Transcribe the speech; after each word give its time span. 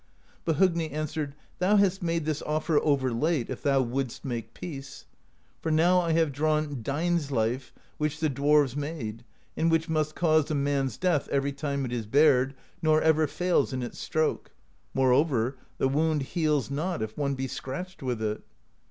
But 0.45 0.55
Hogni 0.55 0.91
answered: 0.91 1.35
^Thou 1.61 1.77
hast 1.77 2.01
made 2.01 2.25
this 2.25 2.41
offer 2.41 2.79
over 2.79 3.11
late, 3.13 3.51
if 3.51 3.61
thou 3.61 3.83
wouldst 3.83 4.25
make 4.25 4.55
peace: 4.55 5.05
for 5.61 5.69
now 5.71 5.99
I 5.99 6.13
have 6.13 6.31
drawn 6.31 6.77
Dainsleif, 6.81 7.71
which 7.99 8.19
the 8.19 8.27
dwarves 8.27 8.75
made, 8.75 9.23
and 9.55 9.69
which 9.69 9.87
must 9.89 10.15
cause 10.15 10.49
a 10.49 10.55
man's 10.55 10.97
death 10.97 11.27
every 11.29 11.51
time 11.53 11.85
it 11.85 11.93
is 11.93 12.07
bared, 12.07 12.55
nor 12.81 12.99
ever 12.99 13.27
fails 13.27 13.73
in 13.73 13.83
its 13.83 13.99
stroke; 13.99 14.49
moreover, 14.95 15.55
the 15.77 15.87
wound 15.87 16.23
heals 16.23 16.71
not 16.71 17.03
if 17.03 17.15
one 17.15 17.35
be 17.35 17.47
scratched 17.47 18.01
with 18.01 18.23
it.' 18.23 18.41